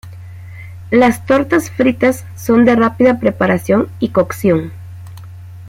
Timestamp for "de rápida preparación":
2.65-3.87